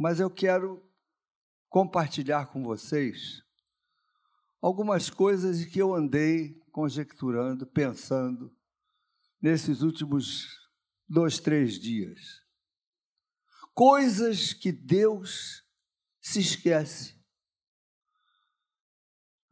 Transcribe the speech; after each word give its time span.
mas 0.00 0.18
eu 0.18 0.30
quero 0.30 0.82
compartilhar 1.68 2.46
com 2.46 2.64
vocês 2.64 3.42
algumas 4.58 5.10
coisas 5.10 5.62
que 5.66 5.78
eu 5.78 5.94
andei 5.94 6.54
conjecturando, 6.72 7.66
pensando 7.66 8.50
nesses 9.42 9.82
últimos 9.82 10.48
dois, 11.06 11.38
três 11.38 11.78
dias. 11.78 12.40
Coisas 13.74 14.54
que 14.54 14.72
Deus 14.72 15.62
se 16.18 16.40
esquece. 16.40 17.22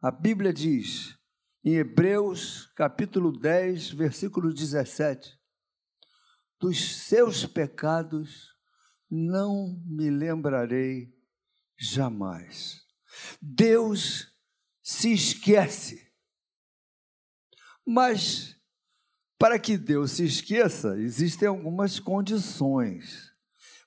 A 0.01 0.09
Bíblia 0.09 0.51
diz, 0.51 1.15
em 1.63 1.75
Hebreus 1.75 2.65
capítulo 2.73 3.31
10, 3.31 3.91
versículo 3.91 4.51
17: 4.51 5.39
Dos 6.59 6.95
seus 7.05 7.45
pecados 7.45 8.48
não 9.09 9.81
me 9.85 10.09
lembrarei 10.09 11.13
jamais. 11.77 12.81
Deus 13.41 14.33
se 14.81 15.11
esquece. 15.13 16.11
Mas 17.85 18.55
para 19.39 19.57
que 19.57 19.77
Deus 19.77 20.11
se 20.11 20.25
esqueça, 20.25 20.99
existem 20.99 21.47
algumas 21.47 21.99
condições. 21.99 23.33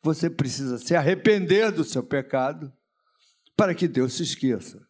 Você 0.02 0.30
precisa 0.30 0.78
se 0.78 0.96
arrepender 0.96 1.70
do 1.70 1.84
seu 1.84 2.02
pecado 2.02 2.72
para 3.56 3.74
que 3.74 3.86
Deus 3.86 4.14
se 4.14 4.22
esqueça. 4.22 4.84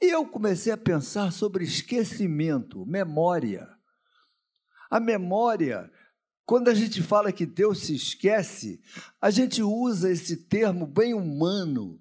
E 0.00 0.06
eu 0.06 0.26
comecei 0.26 0.72
a 0.72 0.76
pensar 0.76 1.32
sobre 1.32 1.64
esquecimento, 1.64 2.86
memória. 2.86 3.68
A 4.90 5.00
memória, 5.00 5.90
quando 6.48 6.68
a 6.68 6.74
gente 6.74 7.02
fala 7.02 7.30
que 7.30 7.44
Deus 7.44 7.80
se 7.80 7.94
esquece, 7.94 8.80
a 9.20 9.30
gente 9.30 9.62
usa 9.62 10.10
esse 10.10 10.34
termo 10.34 10.86
bem 10.86 11.12
humano 11.12 12.00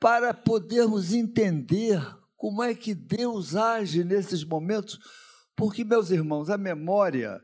para 0.00 0.34
podermos 0.34 1.12
entender 1.12 2.02
como 2.36 2.60
é 2.60 2.74
que 2.74 2.92
Deus 2.92 3.54
age 3.54 4.02
nesses 4.02 4.42
momentos, 4.42 4.98
porque, 5.54 5.84
meus 5.84 6.10
irmãos, 6.10 6.50
a 6.50 6.58
memória 6.58 7.40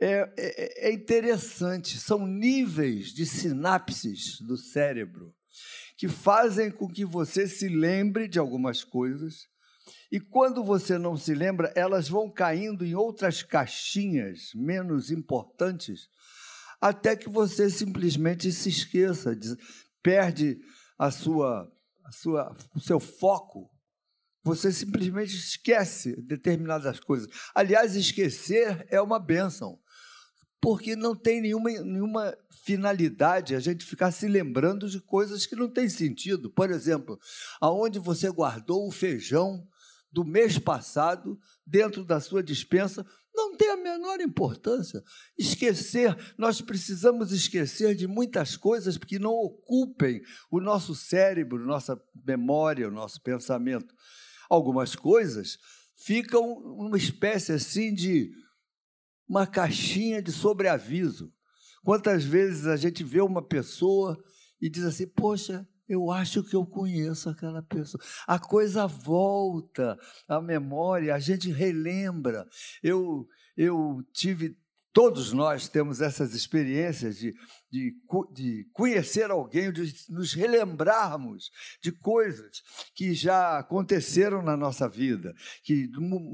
é, 0.00 0.32
é, 0.38 0.90
é 0.90 0.92
interessante, 0.92 1.98
são 1.98 2.24
níveis 2.24 3.12
de 3.12 3.26
sinapses 3.26 4.40
do 4.40 4.56
cérebro 4.56 5.34
que 5.96 6.06
fazem 6.06 6.70
com 6.70 6.86
que 6.86 7.04
você 7.04 7.48
se 7.48 7.68
lembre 7.68 8.28
de 8.28 8.38
algumas 8.38 8.84
coisas. 8.84 9.48
E 10.10 10.20
quando 10.20 10.64
você 10.64 10.98
não 10.98 11.16
se 11.16 11.34
lembra, 11.34 11.72
elas 11.76 12.08
vão 12.08 12.30
caindo 12.30 12.84
em 12.84 12.94
outras 12.94 13.42
caixinhas 13.42 14.50
menos 14.54 15.10
importantes, 15.10 16.08
até 16.80 17.16
que 17.16 17.28
você 17.28 17.70
simplesmente 17.70 18.52
se 18.52 18.68
esqueça, 18.68 19.36
perde 20.02 20.58
a 20.98 21.10
sua, 21.10 21.70
a 22.04 22.12
sua, 22.12 22.56
o 22.74 22.80
seu 22.80 23.00
foco. 23.00 23.70
Você 24.44 24.70
simplesmente 24.72 25.34
esquece 25.34 26.14
determinadas 26.22 27.00
coisas. 27.00 27.28
Aliás, 27.54 27.96
esquecer 27.96 28.86
é 28.90 29.00
uma 29.00 29.18
bênção 29.18 29.78
porque 30.60 30.96
não 30.96 31.14
tem 31.14 31.40
nenhuma, 31.40 31.70
nenhuma 31.70 32.36
finalidade 32.64 33.54
a 33.54 33.60
gente 33.60 33.84
ficar 33.84 34.10
se 34.10 34.26
lembrando 34.26 34.88
de 34.88 35.00
coisas 35.00 35.46
que 35.46 35.54
não 35.54 35.68
têm 35.68 35.88
sentido. 35.88 36.50
Por 36.50 36.70
exemplo, 36.70 37.20
aonde 37.60 38.00
você 38.00 38.28
guardou 38.30 38.86
o 38.88 38.90
feijão 38.90 39.64
do 40.16 40.24
mês 40.24 40.58
passado 40.58 41.38
dentro 41.66 42.02
da 42.02 42.18
sua 42.20 42.42
dispensa, 42.42 43.06
não 43.34 43.54
tem 43.54 43.68
a 43.68 43.76
menor 43.76 44.18
importância. 44.18 45.04
Esquecer, 45.36 46.16
nós 46.38 46.62
precisamos 46.62 47.32
esquecer 47.32 47.94
de 47.94 48.06
muitas 48.06 48.56
coisas 48.56 48.96
que 48.96 49.18
não 49.18 49.34
ocupem 49.34 50.22
o 50.50 50.58
nosso 50.58 50.94
cérebro, 50.94 51.66
nossa 51.66 52.00
memória, 52.26 52.88
o 52.88 52.90
nosso 52.90 53.22
pensamento. 53.22 53.94
Algumas 54.48 54.96
coisas 54.96 55.58
ficam 55.94 56.50
uma 56.50 56.96
espécie 56.96 57.52
assim 57.52 57.92
de 57.92 58.32
uma 59.28 59.46
caixinha 59.46 60.22
de 60.22 60.32
sobreaviso. 60.32 61.30
Quantas 61.84 62.24
vezes 62.24 62.66
a 62.66 62.76
gente 62.78 63.04
vê 63.04 63.20
uma 63.20 63.46
pessoa 63.46 64.16
e 64.62 64.70
diz 64.70 64.84
assim: 64.84 65.06
Poxa, 65.08 65.68
eu 65.88 66.10
acho 66.10 66.42
que 66.42 66.56
eu 66.56 66.66
conheço 66.66 67.28
aquela 67.28 67.62
pessoa. 67.62 68.02
A 68.26 68.38
coisa 68.38 68.86
volta 68.86 69.98
à 70.28 70.40
memória, 70.40 71.14
a 71.14 71.18
gente 71.18 71.50
relembra. 71.50 72.46
Eu, 72.82 73.26
eu 73.56 74.02
tive 74.12 74.56
Todos 74.96 75.30
nós 75.30 75.68
temos 75.68 76.00
essas 76.00 76.32
experiências 76.32 77.18
de, 77.18 77.34
de, 77.70 77.94
de, 78.32 78.66
conhecer 78.72 79.30
alguém, 79.30 79.70
de 79.70 79.92
nos 80.08 80.32
relembrarmos 80.32 81.50
de 81.82 81.92
coisas 81.92 82.62
que 82.94 83.12
já 83.12 83.58
aconteceram 83.58 84.40
na 84.40 84.56
nossa 84.56 84.88
vida, 84.88 85.34
que 85.62 85.90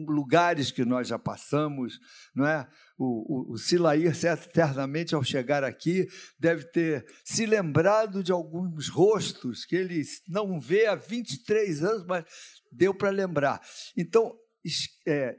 lugares 0.07 0.71
que 0.71 0.85
nós 0.85 1.09
já 1.09 1.19
passamos, 1.19 1.99
não 2.33 2.47
é? 2.47 2.69
O, 2.97 3.51
o, 3.51 3.55
o 3.55 3.59
Silair, 3.59 4.15
certamente, 4.15 5.13
ao 5.13 5.25
chegar 5.25 5.65
aqui, 5.65 6.07
deve 6.39 6.63
ter 6.67 7.05
se 7.25 7.45
lembrado 7.45 8.23
de 8.23 8.31
alguns 8.31 8.89
rostos 8.89 9.65
que 9.65 9.75
ele 9.75 10.05
não 10.29 10.61
vê 10.61 10.87
há 10.87 10.95
23 10.95 11.83
anos, 11.83 12.07
mas 12.07 12.25
deu 12.71 12.95
para 12.95 13.11
lembrar. 13.11 13.61
Então, 13.97 14.33
é, 15.05 15.37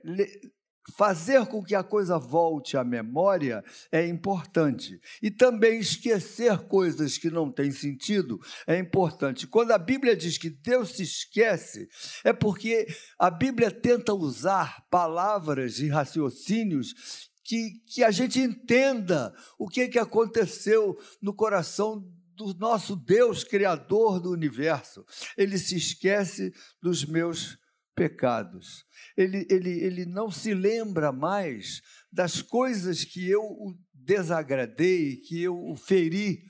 fazer 0.92 1.46
com 1.48 1.64
que 1.64 1.76
a 1.76 1.84
coisa 1.84 2.20
volte 2.20 2.76
à 2.76 2.84
memória 2.84 3.64
é 3.92 4.06
importante. 4.06 5.00
E 5.22 5.32
também 5.32 5.80
esquecer 5.80 6.58
coisas 6.68 7.18
que 7.18 7.30
não 7.30 7.52
têm 7.52 7.72
sentido 7.72 8.40
é 8.68 8.78
importante. 8.78 9.48
Quando 9.48 9.72
a 9.72 9.78
Bíblia 9.78 10.16
diz 10.16 10.38
que 10.38 10.50
Deus 10.50 10.92
se 10.92 11.04
esquece, 11.04 11.88
é 12.24 12.34
porque 12.34 12.88
a 13.18 13.30
Bíblia 13.30 13.72
tenta 13.72 14.14
usar 14.14 14.86
palavras 14.90 15.80
e 15.80 15.88
raciocínios 15.88 17.32
que, 17.44 17.82
que 17.88 18.04
a 18.04 18.12
gente 18.12 18.40
entenda 18.40 19.34
o 19.58 19.68
que, 19.68 19.88
que 19.88 20.00
aconteceu 20.00 20.98
no 21.22 21.34
coração 21.34 22.04
do 22.36 22.54
nosso 22.56 22.96
Deus, 22.96 23.44
Criador 23.44 24.20
do 24.20 24.32
universo. 24.32 25.06
Ele 25.38 25.58
se 25.58 25.76
esquece 25.76 26.52
dos 26.82 27.06
meus 27.06 27.58
pecados. 27.96 28.86
Ele, 29.16 29.46
ele, 29.50 29.70
ele 29.84 30.06
não 30.06 30.30
se 30.30 30.54
lembra 30.54 31.12
mais 31.12 31.82
das 32.12 32.42
coisas 32.42 33.04
que 33.04 33.30
eu 33.30 33.42
o 33.42 33.76
desagradei, 33.94 35.18
que 35.18 35.42
eu 35.42 35.58
o 35.58 35.76
feri. 35.76 36.44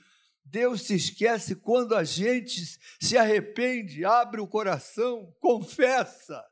Deus 0.44 0.82
se 0.82 0.94
esquece 0.94 1.56
quando 1.56 1.94
a 1.94 2.04
gente 2.04 2.78
se 3.00 3.16
arrepende, 3.16 4.04
abre 4.04 4.40
o 4.40 4.46
coração, 4.46 5.34
confessa, 5.40 6.42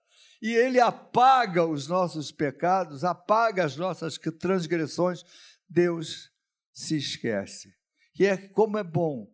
e 0.41 0.55
Ele 0.55 0.81
apaga 0.81 1.65
os 1.65 1.87
nossos 1.87 2.33
pecados, 2.33 3.05
apaga 3.05 3.65
as 3.65 3.77
nossas 3.77 4.19
transgressões. 4.41 5.23
Deus 5.69 6.31
se 6.73 6.97
esquece. 6.97 7.73
E 8.19 8.27
é 8.27 8.37
como 8.37 8.77
é 8.77 8.83
bom, 8.83 9.31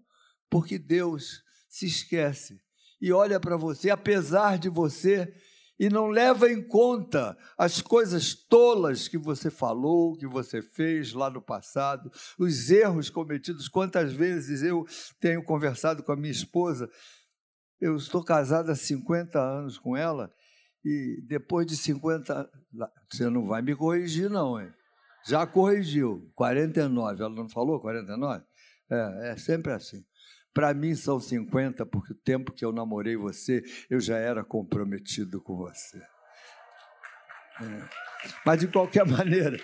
porque 0.50 0.78
Deus 0.78 1.42
se 1.68 1.86
esquece 1.86 2.60
e 3.00 3.12
olha 3.12 3.38
para 3.38 3.56
você, 3.56 3.90
apesar 3.90 4.58
de 4.58 4.68
você 4.68 5.32
e 5.78 5.88
não 5.88 6.08
leva 6.08 6.50
em 6.50 6.62
conta 6.62 7.36
as 7.56 7.80
coisas 7.80 8.34
tolas 8.34 9.06
que 9.06 9.16
você 9.16 9.50
falou, 9.50 10.16
que 10.16 10.26
você 10.26 10.60
fez 10.60 11.12
lá 11.12 11.30
no 11.30 11.40
passado, 11.40 12.10
os 12.38 12.70
erros 12.70 13.08
cometidos. 13.08 13.68
Quantas 13.68 14.12
vezes 14.12 14.62
eu 14.62 14.84
tenho 15.20 15.42
conversado 15.44 16.02
com 16.02 16.12
a 16.12 16.16
minha 16.16 16.32
esposa, 16.32 16.90
eu 17.80 17.96
estou 17.96 18.24
casado 18.24 18.70
há 18.70 18.74
50 18.74 19.38
anos 19.38 19.78
com 19.78 19.96
ela, 19.96 20.32
e 20.84 21.22
depois 21.26 21.66
de 21.66 21.76
50. 21.76 22.50
Você 23.10 23.28
não 23.28 23.46
vai 23.46 23.62
me 23.62 23.74
corrigir, 23.74 24.30
não, 24.30 24.60
hein? 24.60 24.72
Já 25.26 25.46
corrigiu, 25.46 26.30
49. 26.34 27.22
Ela 27.22 27.34
não 27.34 27.48
falou 27.48 27.80
49? 27.80 28.44
É, 28.90 29.30
é 29.32 29.36
sempre 29.36 29.72
assim. 29.72 30.04
Para 30.58 30.74
mim 30.74 30.92
são 30.96 31.20
50, 31.20 31.86
porque 31.86 32.12
o 32.12 32.16
tempo 32.16 32.50
que 32.50 32.64
eu 32.64 32.72
namorei 32.72 33.16
você, 33.16 33.62
eu 33.88 34.00
já 34.00 34.18
era 34.18 34.42
comprometido 34.42 35.40
com 35.40 35.56
você. 35.56 35.98
É. 37.62 37.88
Mas, 38.44 38.58
de 38.58 38.66
qualquer 38.66 39.06
maneira, 39.06 39.56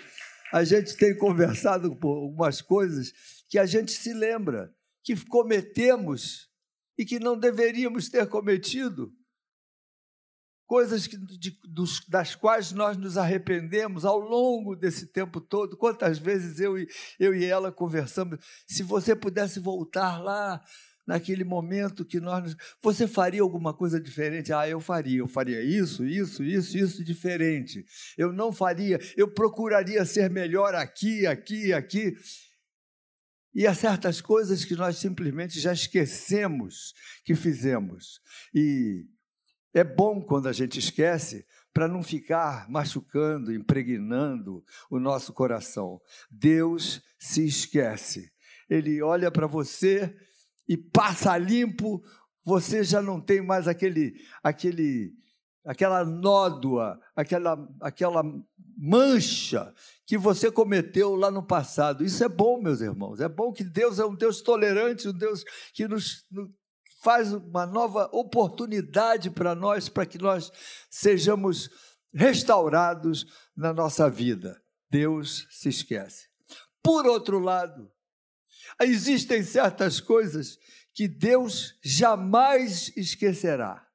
a 0.53 0.63
gente 0.63 0.95
tem 0.95 1.13
conversado 1.17 1.93
por 1.97 2.15
algumas 2.15 2.61
coisas 2.61 3.11
que 3.49 3.59
a 3.59 3.65
gente 3.65 3.91
se 3.91 4.13
lembra 4.13 4.73
que 5.03 5.17
cometemos 5.25 6.49
e 6.97 7.03
que 7.03 7.19
não 7.19 7.37
deveríamos 7.37 8.07
ter 8.07 8.25
cometido 8.29 9.11
coisas 10.65 11.07
que, 11.07 11.17
de, 11.17 11.57
dos, 11.67 12.05
das 12.07 12.35
quais 12.35 12.71
nós 12.71 12.97
nos 12.97 13.17
arrependemos 13.17 14.05
ao 14.05 14.19
longo 14.19 14.75
desse 14.75 15.07
tempo 15.07 15.39
todo. 15.39 15.77
Quantas 15.77 16.17
vezes 16.17 16.59
eu 16.59 16.77
e, 16.77 16.87
eu 17.19 17.35
e 17.35 17.45
ela 17.45 17.71
conversamos, 17.71 18.39
se 18.67 18.83
você 18.83 19.15
pudesse 19.15 19.59
voltar 19.59 20.21
lá 20.21 20.61
naquele 21.05 21.43
momento 21.43 22.05
que 22.05 22.19
nós. 22.19 22.55
Você 22.81 23.07
faria 23.07 23.41
alguma 23.41 23.73
coisa 23.73 23.99
diferente? 23.99 24.51
Ah, 24.51 24.67
eu 24.67 24.79
faria. 24.79 25.19
Eu 25.19 25.27
faria 25.27 25.61
isso, 25.61 26.05
isso, 26.05 26.43
isso, 26.43 26.77
isso 26.77 27.03
diferente. 27.03 27.85
Eu 28.17 28.33
não 28.33 28.51
faria. 28.51 28.99
Eu 29.15 29.31
procuraria 29.31 30.03
ser 30.05 30.29
melhor 30.29 30.73
aqui, 30.73 31.27
aqui, 31.27 31.73
aqui. 31.73 32.13
E 33.53 33.65
há 33.65 33.73
certas 33.73 34.19
coisas 34.19 34.65
que 34.65 34.75
nós 34.75 34.97
simplesmente 34.97 35.59
já 35.59 35.71
esquecemos 35.71 36.93
que 37.23 37.35
fizemos. 37.35 38.19
E 38.53 39.05
é 39.75 39.83
bom 39.83 40.21
quando 40.21 40.47
a 40.47 40.53
gente 40.53 40.79
esquece, 40.79 41.45
para 41.73 41.85
não 41.85 42.01
ficar 42.01 42.69
machucando, 42.69 43.53
impregnando 43.53 44.63
o 44.89 44.97
nosso 44.97 45.33
coração. 45.33 46.01
Deus 46.31 47.03
se 47.19 47.45
esquece. 47.45 48.31
Ele 48.69 49.01
olha 49.01 49.29
para 49.29 49.45
você 49.45 50.15
e 50.65 50.77
passa 50.77 51.37
limpo, 51.37 52.01
você 52.45 52.81
já 52.81 53.01
não 53.01 53.19
tem 53.19 53.41
mais 53.41 53.67
aquele 53.67 54.15
aquele 54.41 55.13
aquela 55.65 56.05
nódoa, 56.05 56.97
aquela, 57.15 57.67
aquela 57.81 58.23
mancha 58.77 59.73
que 60.05 60.17
você 60.17 60.51
cometeu 60.51 61.15
lá 61.15 61.29
no 61.31 61.41
passado. 61.41 62.05
Isso 62.05 62.23
é 62.23 62.29
bom, 62.29 62.61
meus 62.61 62.81
irmãos. 62.81 63.19
É 63.19 63.27
bom 63.27 63.51
que 63.51 63.63
Deus 63.63 63.99
é 63.99 64.05
um 64.05 64.15
Deus 64.15 64.41
tolerante, 64.41 65.09
um 65.09 65.13
Deus 65.13 65.43
que 65.73 65.87
nos, 65.87 66.25
faz 67.05 67.31
uma 67.31 67.67
nova 67.67 68.09
oportunidade 68.11 69.29
para 69.29 69.53
nós, 69.53 69.87
para 69.87 70.07
que 70.07 70.17
nós 70.17 70.51
sejamos 70.89 71.69
restaurados 72.11 73.27
na 73.55 73.71
nossa 73.71 74.09
vida. 74.09 74.59
Deus 74.89 75.47
se 75.51 75.69
esquece. 75.69 76.27
Por 76.81 77.05
outro 77.05 77.37
lado, 77.37 77.91
existem 78.81 79.43
certas 79.43 80.01
coisas 80.01 80.57
que 80.95 81.07
Deus 81.07 81.77
jamais 81.83 82.91
esquecerá. 82.97 83.87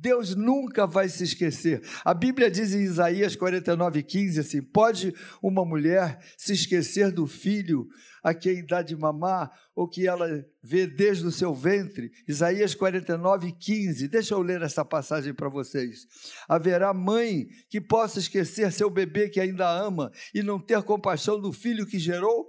Deus 0.00 0.34
nunca 0.34 0.86
vai 0.86 1.08
se 1.08 1.24
esquecer. 1.24 1.82
A 2.04 2.14
Bíblia 2.14 2.50
diz 2.50 2.72
em 2.72 2.82
Isaías 2.82 3.34
49, 3.34 4.02
15 4.02 4.40
assim: 4.40 4.62
pode 4.62 5.12
uma 5.42 5.64
mulher 5.64 6.18
se 6.36 6.52
esquecer 6.52 7.10
do 7.10 7.26
filho 7.26 7.86
a 8.22 8.32
quem 8.32 8.64
dá 8.64 8.82
de 8.82 8.96
mamar, 8.96 9.50
ou 9.74 9.88
que 9.88 10.06
ela 10.06 10.44
vê 10.62 10.86
desde 10.86 11.26
o 11.26 11.32
seu 11.32 11.54
ventre? 11.54 12.10
Isaías 12.28 12.74
49, 12.74 13.52
15. 13.58 14.08
Deixa 14.08 14.34
eu 14.34 14.42
ler 14.42 14.62
essa 14.62 14.84
passagem 14.84 15.34
para 15.34 15.48
vocês. 15.48 16.06
Haverá 16.48 16.92
mãe 16.94 17.46
que 17.68 17.80
possa 17.80 18.18
esquecer 18.18 18.72
seu 18.72 18.90
bebê 18.90 19.28
que 19.28 19.40
ainda 19.40 19.68
ama 19.68 20.12
e 20.34 20.42
não 20.42 20.60
ter 20.60 20.82
compaixão 20.82 21.40
do 21.40 21.52
filho 21.52 21.86
que 21.86 21.98
gerou? 21.98 22.46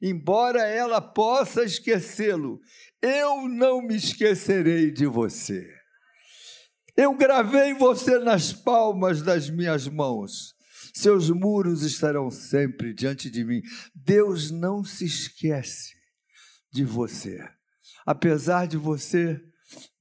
Embora 0.00 0.62
ela 0.62 1.00
possa 1.00 1.64
esquecê-lo, 1.64 2.60
eu 3.02 3.48
não 3.48 3.82
me 3.82 3.96
esquecerei 3.96 4.92
de 4.92 5.06
você. 5.06 5.78
Eu 6.98 7.14
gravei 7.14 7.74
você 7.74 8.18
nas 8.18 8.52
palmas 8.52 9.22
das 9.22 9.48
minhas 9.48 9.86
mãos. 9.86 10.52
Seus 10.92 11.30
muros 11.30 11.84
estarão 11.84 12.28
sempre 12.28 12.92
diante 12.92 13.30
de 13.30 13.44
mim. 13.44 13.62
Deus 13.94 14.50
não 14.50 14.82
se 14.82 15.04
esquece 15.04 15.94
de 16.72 16.84
você. 16.84 17.38
Apesar 18.04 18.66
de 18.66 18.76
você, 18.76 19.40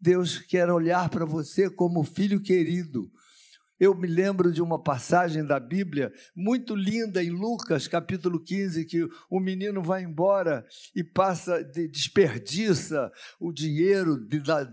Deus 0.01 0.39
quer 0.39 0.71
olhar 0.71 1.07
para 1.09 1.23
você 1.23 1.69
como 1.69 2.03
filho 2.03 2.41
querido, 2.41 3.11
eu 3.79 3.93
me 3.95 4.07
lembro 4.07 4.51
de 4.51 4.61
uma 4.61 4.81
passagem 4.81 5.45
da 5.45 5.59
Bíblia 5.59 6.11
muito 6.35 6.75
linda 6.75 7.23
em 7.23 7.29
Lucas, 7.29 7.87
capítulo 7.87 8.39
15, 8.39 8.85
que 8.85 9.07
o 9.29 9.39
menino 9.39 9.83
vai 9.83 10.03
embora 10.03 10.65
e 10.95 11.03
passa, 11.03 11.63
desperdiça 11.63 13.11
o 13.39 13.51
dinheiro 13.51 14.17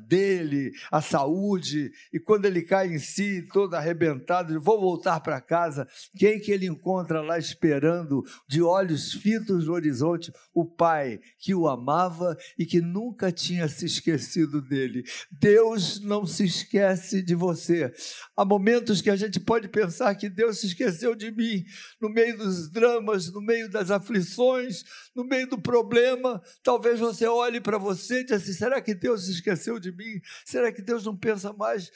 dele, 0.09 0.73
a 0.91 1.03
saúde, 1.03 1.91
e 2.13 2.19
quando 2.19 2.47
ele 2.47 2.63
cai 2.63 2.95
em 2.95 2.99
si, 2.99 3.47
todo 3.53 3.75
arrebentado, 3.75 4.53
ele 4.53 4.59
vou 4.59 4.81
voltar 4.81 5.21
para 5.21 5.41
casa. 5.41 5.87
Quem 6.17 6.41
que 6.41 6.51
ele 6.51 6.67
encontra 6.67 7.21
lá 7.21 7.39
esperando, 7.39 8.23
de 8.49 8.63
olhos 8.63 9.13
fitos 9.13 9.67
no 9.67 9.75
horizonte? 9.75 10.33
O 10.55 10.65
pai 10.65 11.21
que 11.39 11.55
o 11.55 11.69
amava 11.69 12.37
e 12.59 12.65
que 12.65 12.81
nunca 12.81 13.31
tinha 13.31 13.69
se 13.69 13.85
esquecido 13.85 14.63
dele. 14.63 15.05
Deus 15.31 16.01
não 16.01 16.27
se 16.27 16.45
esquece 16.45 17.23
de 17.23 17.35
você. 17.35 17.93
Há 18.37 18.45
momentos 18.45 18.94
momentos 18.95 19.03
que 19.03 19.11
a 19.11 19.17
gente 19.17 19.41
pode 19.41 19.69
pensar 19.69 20.15
que 20.15 20.29
Deus 20.29 20.61
se 20.61 20.67
esqueceu 20.67 21.15
de 21.15 21.31
mim, 21.31 21.65
no 22.01 22.09
meio 22.09 22.37
dos 22.37 22.71
dramas, 22.71 23.33
no 23.33 23.41
meio 23.41 23.69
das 23.69 23.91
aflições, 23.91 24.85
no 25.15 25.25
meio 25.25 25.49
do 25.49 25.61
problema. 25.61 26.43
Talvez 26.63 27.01
você 27.01 27.27
olhe 27.27 27.61
para 27.61 27.79
você 27.79 28.21
e 28.21 28.25
diga 28.25 28.37
assim: 28.37 28.53
será 28.53 28.81
que 28.81 28.95
Deus 28.95 29.25
se 29.25 29.33
esqueceu 29.33 29.79
de 29.79 29.93
mim? 29.93 30.21
Será 30.45 30.73
que 30.73 30.83
Deus 30.83 31.05
não 31.05 31.17
pensa 31.17 31.53
mais? 31.53 31.91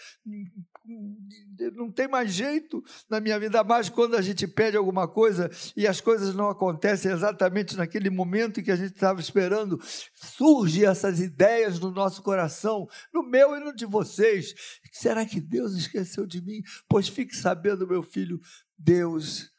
Não 1.75 1.90
tem 1.90 2.08
mais 2.08 2.32
jeito 2.32 2.82
na 3.11 3.20
minha 3.20 3.38
vida, 3.38 3.62
mais 3.62 3.88
quando 3.88 4.17
a 4.17 4.23
gente 4.23 4.46
pede 4.46 4.76
alguma 4.76 5.06
coisa 5.06 5.50
e 5.76 5.87
as 5.87 6.00
coisas 6.00 6.35
não 6.35 6.49
acontecem 6.49 7.12
exatamente 7.12 7.76
naquele 7.76 8.08
momento 8.08 8.62
que 8.62 8.70
a 8.70 8.76
gente 8.76 8.94
estava 8.94 9.20
esperando, 9.20 9.79
surgem 10.14 10.87
essas 10.87 11.20
ideias 11.20 11.79
no 11.79 11.90
nosso 11.90 12.23
coração, 12.23 12.88
no 13.12 13.23
meu 13.23 13.55
e 13.55 13.61
no 13.61 13.75
de 13.75 13.85
vocês. 13.85 14.55
Será 14.93 15.26
que 15.26 15.40
Deus 15.40 15.75
esqueceu 15.75 16.26
de 16.26 16.40
mim? 16.40 16.62
Pois 16.88 17.06
fique 17.06 17.37
sabendo, 17.37 17.87
meu 17.87 18.02
filho, 18.02 18.40
Deus 18.79 19.50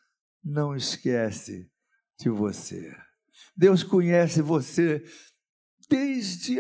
não 0.44 0.76
esquece 0.76 1.70
de 2.20 2.30
você. 2.30 2.96
Deus 3.56 3.84
conhece 3.84 4.42
você 4.42 5.04
desde, 5.90 6.60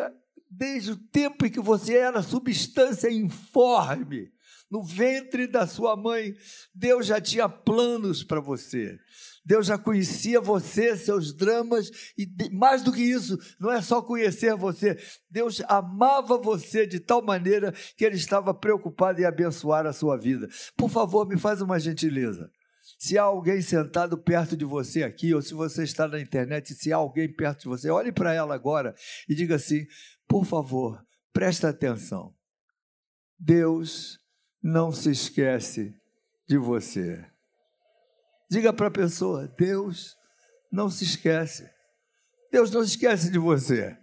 desde 0.49 0.91
o 0.91 0.97
tempo 0.97 1.45
em 1.45 1.51
que 1.51 1.59
você 1.59 1.95
era 1.97 2.21
substância 2.21 3.11
informe. 3.11 4.31
No 4.69 4.83
ventre 4.83 5.47
da 5.47 5.65
sua 5.65 5.95
mãe, 5.95 6.35
Deus 6.73 7.07
já 7.07 7.19
tinha 7.19 7.49
planos 7.49 8.23
para 8.23 8.39
você. 8.39 8.99
Deus 9.43 9.65
já 9.65 9.79
conhecia 9.79 10.39
você, 10.39 10.95
seus 10.95 11.33
dramas, 11.33 11.89
e 12.15 12.27
mais 12.51 12.83
do 12.83 12.91
que 12.91 13.01
isso, 13.01 13.37
não 13.59 13.71
é 13.71 13.81
só 13.81 13.99
conhecer 13.99 14.55
você, 14.55 14.95
Deus 15.27 15.59
amava 15.67 16.37
você 16.37 16.85
de 16.85 16.99
tal 16.99 17.21
maneira 17.21 17.73
que 17.97 18.05
Ele 18.05 18.15
estava 18.15 18.53
preocupado 18.53 19.19
em 19.19 19.25
abençoar 19.25 19.87
a 19.87 19.93
sua 19.93 20.17
vida. 20.17 20.47
Por 20.77 20.89
favor, 20.89 21.27
me 21.27 21.35
faz 21.37 21.61
uma 21.61 21.79
gentileza. 21.79 22.51
Se 22.99 23.17
há 23.17 23.23
alguém 23.23 23.61
sentado 23.61 24.17
perto 24.17 24.55
de 24.55 24.65
você 24.65 25.03
aqui, 25.03 25.33
ou 25.33 25.41
se 25.41 25.53
você 25.53 25.83
está 25.83 26.07
na 26.07 26.19
internet, 26.19 26.73
se 26.75 26.93
há 26.93 26.97
alguém 26.97 27.31
perto 27.33 27.61
de 27.61 27.69
você, 27.69 27.89
olhe 27.89 28.11
para 28.11 28.33
ela 28.33 28.53
agora 28.53 28.93
e 29.27 29.33
diga 29.33 29.55
assim: 29.55 29.85
por 30.27 30.45
favor, 30.45 31.03
presta 31.33 31.69
atenção. 31.69 32.33
Deus 33.37 34.19
não 34.61 34.91
se 34.91 35.11
esquece 35.11 35.93
de 36.47 36.57
você. 36.57 37.25
Diga 38.49 38.73
para 38.73 38.87
a 38.87 38.91
pessoa: 38.91 39.47
Deus 39.57 40.15
não 40.71 40.89
se 40.89 41.03
esquece. 41.03 41.69
Deus 42.51 42.71
não 42.71 42.83
se 42.83 42.91
esquece 42.91 43.31
de 43.31 43.37
você. 43.37 43.97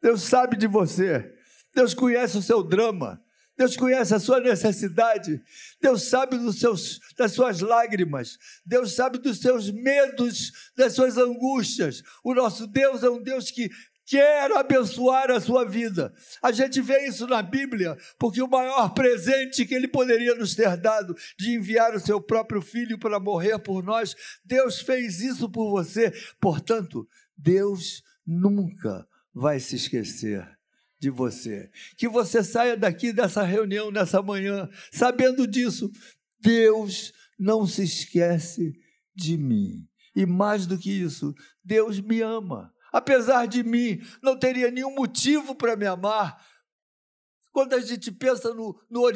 Deus 0.00 0.22
sabe 0.22 0.56
de 0.56 0.66
você. 0.66 1.32
Deus 1.74 1.94
conhece 1.94 2.36
o 2.38 2.42
seu 2.42 2.62
drama. 2.62 3.22
Deus 3.56 3.76
conhece 3.76 4.14
a 4.14 4.18
sua 4.18 4.40
necessidade. 4.40 5.40
Deus 5.80 6.04
sabe 6.08 6.38
dos 6.38 6.58
seus, 6.58 6.98
das 7.16 7.32
suas 7.32 7.60
lágrimas. 7.60 8.38
Deus 8.64 8.94
sabe 8.94 9.18
dos 9.18 9.40
seus 9.40 9.70
medos, 9.70 10.52
das 10.76 10.94
suas 10.94 11.18
angústias. 11.18 12.02
O 12.24 12.34
nosso 12.34 12.66
Deus 12.66 13.02
é 13.02 13.10
um 13.10 13.22
Deus 13.22 13.50
que 13.50 13.70
quer 14.06 14.50
abençoar 14.52 15.30
a 15.30 15.40
sua 15.40 15.64
vida. 15.64 16.12
A 16.42 16.52
gente 16.52 16.80
vê 16.80 17.06
isso 17.06 17.26
na 17.26 17.42
Bíblia, 17.42 17.96
porque 18.18 18.42
o 18.42 18.48
maior 18.48 18.92
presente 18.94 19.64
que 19.64 19.74
ele 19.74 19.88
poderia 19.88 20.34
nos 20.34 20.54
ter 20.54 20.76
dado, 20.76 21.14
de 21.38 21.54
enviar 21.54 21.94
o 21.94 22.00
seu 22.00 22.20
próprio 22.20 22.60
filho 22.60 22.98
para 22.98 23.20
morrer 23.20 23.58
por 23.58 23.82
nós, 23.82 24.14
Deus 24.44 24.80
fez 24.80 25.20
isso 25.20 25.48
por 25.50 25.70
você. 25.70 26.12
Portanto, 26.40 27.06
Deus 27.36 28.02
nunca 28.26 29.06
vai 29.34 29.58
se 29.60 29.76
esquecer 29.76 30.46
de 31.00 31.10
você. 31.10 31.70
Que 31.96 32.08
você 32.08 32.44
saia 32.44 32.76
daqui 32.76 33.12
dessa 33.12 33.42
reunião 33.42 33.90
nessa 33.90 34.22
manhã, 34.22 34.68
sabendo 34.92 35.46
disso. 35.46 35.90
Deus 36.40 37.12
não 37.38 37.66
se 37.66 37.82
esquece 37.82 38.72
de 39.14 39.36
mim. 39.36 39.86
E 40.14 40.26
mais 40.26 40.66
do 40.66 40.78
que 40.78 40.90
isso, 40.90 41.34
Deus 41.64 42.00
me 42.00 42.20
ama 42.20 42.72
apesar 42.92 43.46
de 43.46 43.62
mim, 43.62 44.00
não 44.22 44.38
teria 44.38 44.70
nenhum 44.70 44.94
motivo 44.94 45.54
para 45.54 45.74
me 45.74 45.86
amar. 45.86 46.44
Quando 47.50 47.74
a 47.74 47.80
gente 47.80 48.10
pensa 48.10 48.54
no, 48.54 48.78
no, 48.88 49.10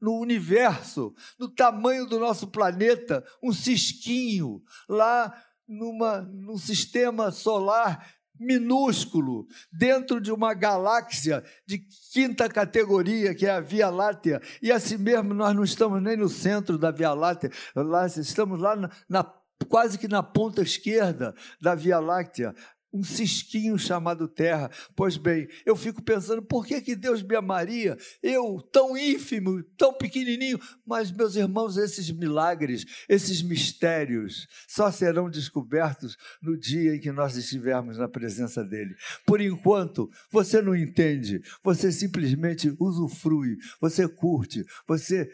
no, 0.00 0.18
universo, 0.18 1.14
no 1.38 1.48
tamanho 1.48 2.06
do 2.06 2.18
nosso 2.18 2.48
planeta, 2.48 3.24
um 3.42 3.52
cisquinho 3.52 4.62
lá 4.88 5.32
numa, 5.66 6.20
num 6.20 6.58
sistema 6.58 7.30
solar 7.30 8.18
minúsculo, 8.38 9.46
dentro 9.72 10.20
de 10.20 10.30
uma 10.30 10.54
galáxia 10.54 11.42
de 11.66 11.78
quinta 12.12 12.48
categoria, 12.48 13.34
que 13.34 13.46
é 13.46 13.50
a 13.50 13.60
Via 13.60 13.90
Láctea, 13.90 14.40
e 14.62 14.70
assim 14.70 14.96
mesmo 14.96 15.34
nós 15.34 15.54
não 15.56 15.64
estamos 15.64 16.00
nem 16.00 16.16
no 16.16 16.28
centro 16.28 16.78
da 16.78 16.90
Via 16.90 17.12
Láctea, 17.12 17.50
lá, 17.74 18.06
estamos 18.06 18.60
lá 18.60 18.76
na, 18.76 18.90
na 19.08 19.34
quase 19.68 19.98
que 19.98 20.06
na 20.06 20.22
ponta 20.22 20.62
esquerda 20.62 21.34
da 21.60 21.74
Via 21.74 21.98
Láctea 21.98 22.54
um 22.92 23.02
cisquinho 23.02 23.78
chamado 23.78 24.26
terra. 24.26 24.70
Pois 24.96 25.16
bem, 25.16 25.48
eu 25.64 25.76
fico 25.76 26.02
pensando, 26.02 26.42
por 26.42 26.66
que, 26.66 26.80
que 26.80 26.96
Deus 26.96 27.22
me 27.22 27.36
amaria? 27.36 27.96
Eu, 28.22 28.60
tão 28.72 28.96
ínfimo, 28.96 29.62
tão 29.76 29.92
pequenininho. 29.92 30.58
Mas, 30.86 31.10
meus 31.10 31.36
irmãos, 31.36 31.76
esses 31.76 32.10
milagres, 32.10 32.84
esses 33.08 33.42
mistérios, 33.42 34.46
só 34.66 34.90
serão 34.90 35.30
descobertos 35.30 36.16
no 36.42 36.58
dia 36.58 36.94
em 36.94 37.00
que 37.00 37.12
nós 37.12 37.36
estivermos 37.36 37.98
na 37.98 38.08
presença 38.08 38.64
dEle. 38.64 38.94
Por 39.26 39.40
enquanto, 39.40 40.10
você 40.30 40.62
não 40.62 40.74
entende, 40.74 41.40
você 41.62 41.92
simplesmente 41.92 42.74
usufrui, 42.80 43.56
você 43.80 44.08
curte, 44.08 44.64
você, 44.86 45.30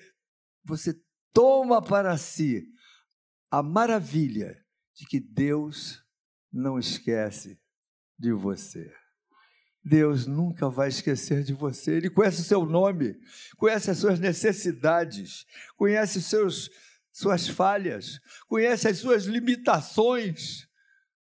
você 0.64 0.94
toma 1.32 1.82
para 1.82 2.16
si 2.16 2.64
a 3.50 3.62
maravilha 3.62 4.56
de 4.96 5.06
que 5.06 5.20
Deus 5.20 6.03
não 6.54 6.78
esquece 6.78 7.58
de 8.16 8.32
você. 8.32 8.92
Deus 9.84 10.26
nunca 10.26 10.70
vai 10.70 10.88
esquecer 10.88 11.42
de 11.42 11.52
você. 11.52 11.96
Ele 11.96 12.08
conhece 12.08 12.40
o 12.40 12.44
seu 12.44 12.64
nome, 12.64 13.16
conhece 13.58 13.90
as 13.90 13.98
suas 13.98 14.20
necessidades, 14.20 15.44
conhece 15.76 16.22
seus 16.22 16.70
suas 17.12 17.46
falhas, 17.46 18.18
conhece 18.48 18.88
as 18.88 18.98
suas 18.98 19.24
limitações. 19.24 20.66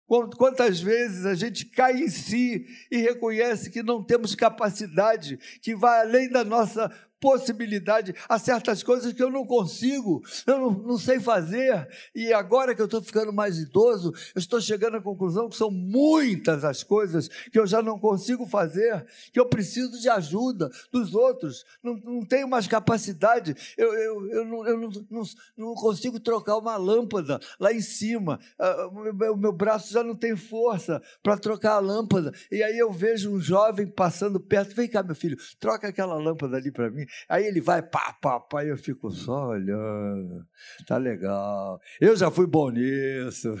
Quantas 0.05 0.81
vezes 0.81 1.25
a 1.25 1.33
gente 1.33 1.65
cai 1.65 2.01
em 2.01 2.09
si 2.09 2.65
e 2.91 2.97
reconhece 2.97 3.69
que 3.69 3.83
não 3.83 4.03
temos 4.03 4.35
capacidade, 4.35 5.37
que 5.61 5.75
vai 5.75 6.01
além 6.01 6.29
da 6.29 6.43
nossa 6.43 6.89
possibilidade 7.19 8.13
a 8.27 8.37
certas 8.37 8.83
coisas 8.83 9.13
que 9.13 9.21
eu 9.21 9.29
não 9.29 9.45
consigo, 9.45 10.21
eu 10.45 10.59
não, 10.59 10.71
não 10.71 10.97
sei 10.97 11.19
fazer. 11.19 11.87
E 12.13 12.33
agora 12.33 12.75
que 12.75 12.81
eu 12.81 12.85
estou 12.85 13.01
ficando 13.01 13.33
mais 13.33 13.57
idoso, 13.57 14.13
eu 14.35 14.39
estou 14.39 14.61
chegando 14.61 14.97
à 14.97 15.01
conclusão 15.01 15.49
que 15.49 15.55
são 15.55 15.71
muitas 15.71 16.63
as 16.63 16.83
coisas 16.83 17.27
que 17.27 17.59
eu 17.59 17.65
já 17.65 17.81
não 17.81 17.99
consigo 17.99 18.45
fazer, 18.45 19.05
que 19.31 19.39
eu 19.39 19.45
preciso 19.45 19.99
de 19.99 20.09
ajuda 20.09 20.69
dos 20.91 21.13
outros, 21.15 21.65
não, 21.83 21.95
não 21.95 22.25
tenho 22.25 22.47
mais 22.47 22.67
capacidade, 22.67 23.55
eu, 23.77 23.93
eu, 23.93 24.31
eu, 24.31 24.45
não, 24.45 24.67
eu 24.67 24.77
não, 24.77 24.89
não, 25.09 25.23
não 25.57 25.73
consigo 25.73 26.19
trocar 26.19 26.57
uma 26.57 26.77
lâmpada 26.77 27.39
lá 27.59 27.73
em 27.73 27.81
cima, 27.81 28.39
ah, 28.59 28.87
o 28.87 29.13
meu, 29.13 29.37
meu 29.37 29.51
braço 29.51 29.91
já 29.91 30.03
não 30.03 30.15
tem 30.15 30.35
força 30.35 31.01
para 31.23 31.37
trocar 31.37 31.73
a 31.73 31.79
lâmpada. 31.79 32.31
E 32.51 32.61
aí 32.61 32.77
eu 32.77 32.91
vejo 32.91 33.31
um 33.31 33.39
jovem 33.39 33.87
passando 33.87 34.39
perto, 34.39 34.75
vem 34.75 34.87
cá, 34.87 35.01
meu 35.01 35.15
filho, 35.15 35.37
troca 35.59 35.87
aquela 35.87 36.15
lâmpada 36.15 36.57
ali 36.57 36.71
para 36.71 36.89
mim. 36.89 37.06
Aí 37.27 37.45
ele 37.45 37.61
vai, 37.61 37.81
pá, 37.81 38.13
pá, 38.13 38.39
pá, 38.39 38.63
e 38.63 38.69
eu 38.69 38.77
fico 38.77 39.09
só 39.11 39.49
olhando. 39.49 40.47
Tá 40.85 40.97
legal. 40.97 41.79
Eu 41.99 42.15
já 42.15 42.29
fui 42.31 42.47
bom 42.47 42.69
nisso. 42.69 43.55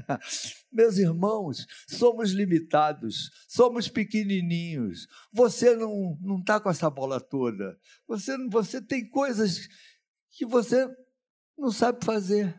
Meus 0.72 0.98
irmãos, 0.98 1.66
somos 1.88 2.30
limitados, 2.30 3.30
somos 3.48 3.88
pequenininhos. 3.88 5.06
Você 5.32 5.74
não 5.74 6.16
não 6.20 6.38
está 6.38 6.60
com 6.60 6.70
essa 6.70 6.88
bola 6.88 7.20
toda. 7.20 7.78
Você 8.06 8.36
você 8.48 8.80
tem 8.80 9.08
coisas 9.08 9.68
que 10.30 10.46
você 10.46 10.88
não 11.58 11.70
sabe 11.70 12.04
fazer, 12.04 12.56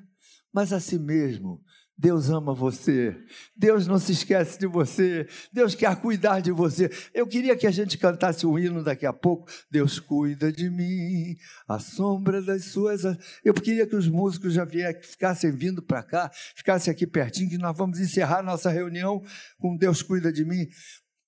mas 0.54 0.74
a 0.74 0.80
si 0.80 1.00
mesmo 1.00 1.64
Deus 1.98 2.30
ama 2.30 2.54
você, 2.54 3.16
Deus 3.56 3.86
não 3.86 4.00
se 4.00 4.14
esquece 4.14 4.58
de 4.58 4.66
você, 4.66 5.28
Deus 5.54 5.76
quer 5.76 5.96
cuidar 5.98 6.40
de 6.40 6.52
você. 6.52 6.90
Eu 7.14 7.28
queria 7.28 7.56
que 7.56 7.68
a 7.68 7.72
gente 7.72 7.98
cantasse 7.98 8.46
o 8.46 8.58
hino 8.58 8.84
daqui 8.84 9.06
a 9.06 9.14
pouco. 9.14 9.48
Deus 9.70 10.00
cuida 10.00 10.52
de 10.52 10.70
mim, 10.70 11.38
a 11.68 11.78
sombra 11.78 12.42
das 12.42 12.66
suas. 12.66 13.04
Eu 13.44 13.54
queria 13.54 13.86
que 13.86 13.96
os 13.96 14.08
músicos 14.08 14.54
já 14.54 14.66
ficassem 15.02 15.52
vindo 15.52 15.82
para 15.84 16.02
cá, 16.02 16.32
ficassem 16.56 16.92
aqui 16.92 17.06
pertinho, 17.06 17.50
que 17.50 17.58
nós 17.58 17.78
vamos 17.78 18.00
encerrar 18.00 18.42
nossa 18.42 18.72
reunião 18.72 19.22
com 19.60 19.78
Deus 19.78 20.02
cuida 20.02 20.34
de 20.34 20.44
mim. 20.44 20.68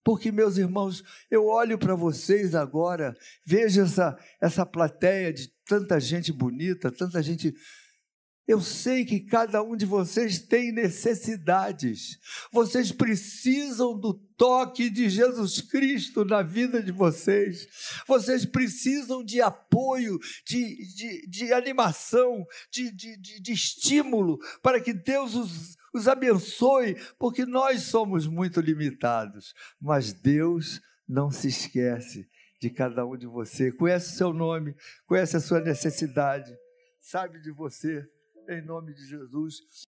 Porque, 0.04 0.32
meus 0.32 0.58
irmãos, 0.58 1.02
eu 1.32 1.46
olho 1.46 1.78
para 1.78 1.96
vocês 1.96 2.54
agora, 2.56 3.16
vejo 3.46 3.82
essa, 3.82 4.18
essa 4.42 4.66
plateia 4.66 5.32
de 5.32 5.50
tanta 5.66 6.00
gente 6.00 6.34
bonita, 6.34 6.92
tanta 6.92 7.22
gente 7.24 7.54
eu 8.46 8.60
sei 8.60 9.06
que 9.06 9.22
cada 9.22 9.64
um 9.64 9.76
de 9.76 9.86
vocês 9.86 10.40
tem 10.40 10.74
necessidades. 10.74 12.20
Vocês 12.52 12.92
precisam 12.92 13.98
do 13.98 14.14
toque 14.14 14.90
de 14.90 15.10
Jesus 15.10 15.62
Cristo 15.62 16.26
na 16.26 16.42
vida 16.42 16.84
de 16.84 16.92
vocês. 16.92 17.68
Vocês 18.06 18.46
precisam 18.46 19.24
de 19.24 19.42
apoio, 19.42 20.20
de, 20.46 20.94
de, 20.94 21.28
de 21.28 21.54
animação, 21.54 22.46
de, 22.70 22.92
de, 22.92 23.18
de, 23.18 23.42
de 23.42 23.54
estímulo 23.54 24.38
para 24.62 24.82
que 24.82 24.92
Deus 24.92 25.36
os, 25.36 25.78
os 25.94 26.10
abençoe, 26.10 26.98
porque 27.18 27.46
nós 27.46 27.84
somos 27.84 28.28
muito 28.28 28.60
limitados. 28.60 29.54
Mas 29.80 30.12
Deus 30.12 30.82
não 31.08 31.32
se 31.32 31.48
esquece 31.48 32.28
de 32.60 32.70
cada 32.70 33.06
um 33.06 33.16
de 33.16 33.26
vocês. 33.26 33.74
Conhece 33.78 34.14
o 34.14 34.18
seu 34.18 34.34
nome, 34.34 34.76
conhece 35.06 35.38
a 35.38 35.40
sua 35.40 35.62
necessidade, 35.62 36.54
sabe 37.00 37.40
de 37.40 37.50
você 37.50 38.06
em 38.50 38.62
nome 38.66 38.94
de 38.94 39.06
Jesus. 39.06 39.68